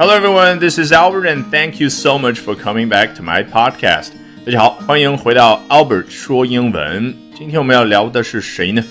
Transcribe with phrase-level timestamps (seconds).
[0.00, 3.42] Hello everyone, this is Albert and thank you so much for coming back to my
[3.42, 4.12] podcast.
[4.44, 7.14] 大家好，欢迎回到 Albert 说英文。
[7.34, 8.84] 今天我们要聊的是谁呢？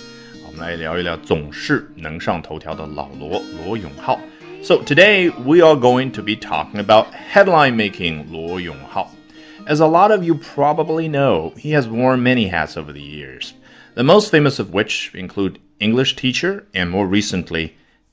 [0.46, 4.20] 我们来聊一聊总是能上头条的老罗罗永浩。
[4.64, 9.12] So today we are going to be talking about headline making 罗永浩。
[9.68, 13.54] As a lot of you probably know, he has worn many hats over the years,
[13.96, 17.72] the most famous of which include English teacher and more recently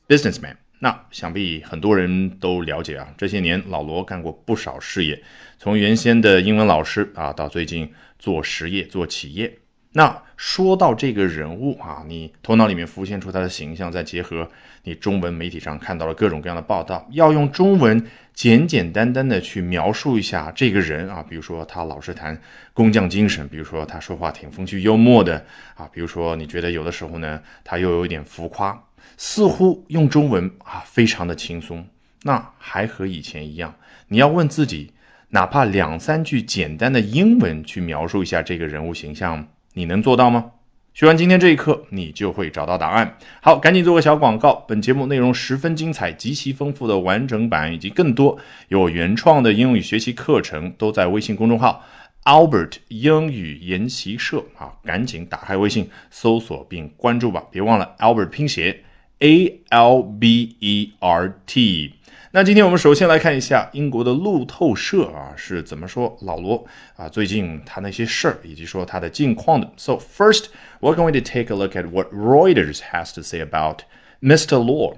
[0.09, 0.57] businessman.
[0.80, 5.24] 那想必很多人都了解啊，这些年老罗干过不少事业，
[5.58, 9.58] 从原先的英文老师啊，到最近做实业、做企业。
[9.98, 14.48] 那说到这个人物啊，你头脑里面浮现出他的形象，再结合
[14.84, 22.40] 你中文媒体上看到了各种各样的报道，要用中文简简单单的去描述一下这个人啊，比如说他老是谈
[22.76, 28.84] 工匠精神，比如说他说话挺风趣幽默的啊，比如说你觉得有的时候呢，他又有一点浮夸。
[29.18, 31.88] 似乎用中文啊，非常的轻松。
[32.22, 33.74] 那还和以前一样，
[34.10, 34.94] 你要问自己，
[35.30, 40.54] 哪怕两三句简单的英文去描述一下这个人物形象，你能做到吗？
[40.96, 43.16] 学完今天这一课，你就会找到答案。
[43.44, 44.66] 好，赶紧做个小广告。
[44.68, 48.40] 本节目内容十分精彩，极其丰富的完整版以及更多
[48.70, 51.86] 有原创的英语学习课程，都在微信公众号
[52.24, 58.84] Albert 英语研习社啊，赶紧打开微信搜索并关注吧，别忘了 Albert 拼写。
[59.21, 61.95] A L B E R T。
[62.35, 69.71] 那今天我们首先来看一下英国的路透社啊是怎么说老罗啊最近他那些事儿以及说他的近况的。
[69.77, 70.47] So first,
[70.81, 73.83] we're going to take a look at what Reuters has to say about
[74.23, 74.57] Mr.
[74.57, 74.97] Luo.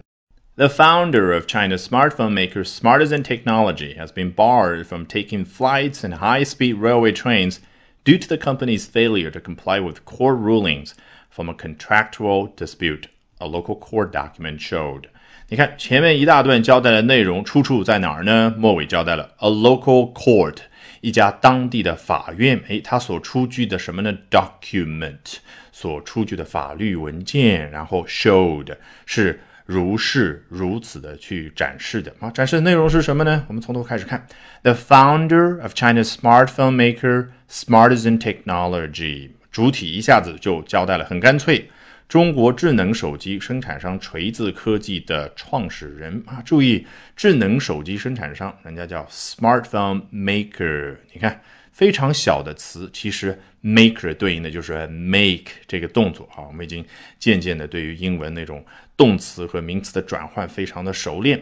[0.56, 6.12] The founder of China's smartphone maker Smartisan Technology has been barred from taking flights in
[6.12, 7.58] high-speed railway trains
[8.04, 10.94] due to the company's failure to comply with court rulings
[11.28, 13.08] from a contractual dispute
[13.39, 15.03] a local court document showed。
[15.51, 18.53] 你看前面一大段交代的内容出处在哪儿呢？
[18.55, 20.57] 末尾交代了 a local court，
[21.01, 22.61] 一家当地的法院。
[22.67, 25.37] 诶，它所出具的什么呢？document，
[25.71, 27.71] 所出具的法律文件。
[27.71, 28.75] 然后 showed
[29.07, 32.29] 是如是如此的去展示的啊。
[32.29, 33.45] 展示的内容是什么呢？
[33.47, 34.27] 我们从头开始看。
[34.61, 41.71] The founder of China's smartphone maker Smartisan Technology，主体一下子就交代了，很干脆。
[42.09, 50.97] 中国智能手机生产商锤子科技的创始人啊，注意，智能手机生产商，人家叫 smartphone maker。
[51.13, 51.39] 你看，
[51.71, 56.41] 非常小的词，其实 maker 对应的就是 make 这个动作啊。
[56.47, 56.83] 我们已经
[57.19, 58.65] 渐渐的对于英文那种
[58.97, 61.39] 动词和名词的转换非常的熟练。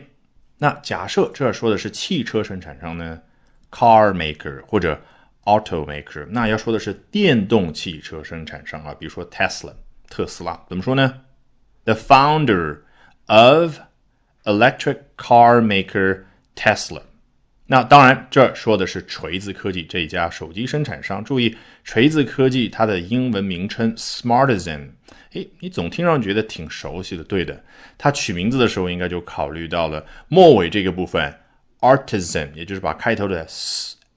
[0.58, 3.22] 那假设这说的是汽车生产商呢
[3.72, 5.02] ，car maker 或者
[5.46, 9.74] auto maker，那要说的是电动汽车生产商啊，比如说 Tesla。
[10.10, 11.22] 特斯拉怎么说呢
[11.84, 12.80] ？The founder
[13.28, 13.80] of
[14.44, 16.24] electric car maker
[16.56, 17.02] Tesla。
[17.66, 21.24] 那当然，这说的是锤子科技这一家手机生产商。
[21.24, 24.92] 注意，锤子科技它的英文名称 Smartisan。
[25.34, 27.24] 哎，你总听上去觉得挺熟悉的。
[27.26, 27.62] 对的，
[27.98, 31.34] 它取名字的时候应该就考虑到了末尾这个部分
[31.82, 33.46] artisan，也就是把开头的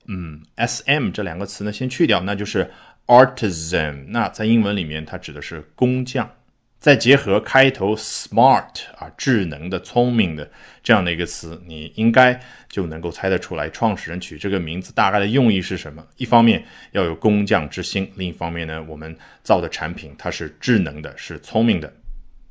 [0.06, 2.70] 嗯 s m 这两个词呢先去掉，那就是。
[3.10, 6.30] Artisan，那在英文里面它指的是工匠，
[6.78, 10.48] 再结合开头 smart 啊，智能的、聪明的
[10.84, 16.06] 这样的一个词，你应该就能够猜得出来，创始人取这个名字大概的用意是什么。
[16.18, 21.92] 一方面要有工匠之心，另一方面呢，我们造的产品它是智能的，是聪明的。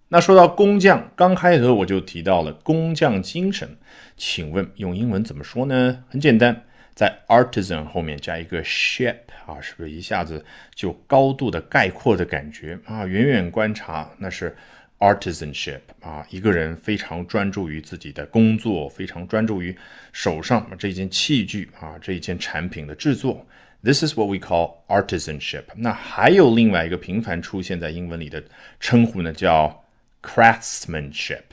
[0.09, 3.77] 那说到工匠，刚开头我就提到了工匠精神，
[4.17, 6.03] 请问用英文怎么说呢？
[6.09, 6.65] 很简单。
[6.95, 10.43] 在 artisan 后面加一个 ship 啊，是不是一下子
[10.75, 13.05] 就高度的概括的感觉啊？
[13.05, 14.55] 远远观察，那是
[14.99, 19.73] artisanship 啊，一个人非常专注于自己的工作，非常专注于
[20.11, 23.47] 手上这件器具啊，这一件产品的制作。
[23.81, 25.63] This is what we call artisanship。
[25.73, 28.43] 那还有另外一个频繁出现在英文里的
[28.81, 29.85] 称呼呢，叫
[30.21, 31.43] craftsmanship。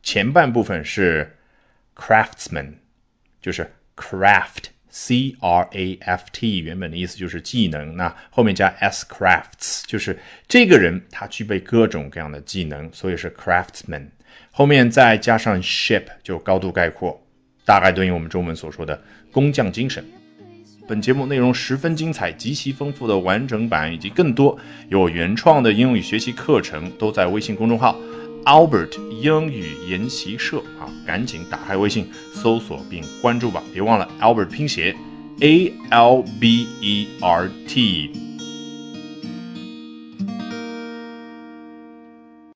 [0.00, 1.36] 前半部分是
[1.96, 2.74] craftsman，
[3.40, 4.66] 就是 craft。
[4.96, 14.06] C R A F T 原本的意思就是技能，那后面加 S crafts 就是这个人他具备各种各样的技能，所以是 craftsman。
[14.52, 17.20] 后面再加上 ship 就高度概括，
[17.64, 19.02] 大概对应我们中文所说的
[19.32, 20.04] 工匠精神。
[20.86, 24.56] 本节目内容十分精彩，极其丰富的完整版以及更多
[24.90, 27.98] 有原创的英语学习课程都在微信公众号。
[28.44, 30.62] Albert 英语研习社
[31.06, 34.94] 赶紧打开微信搜索并关注吧，别忘了 Albert 拼写
[35.40, 38.23] A L B E R T。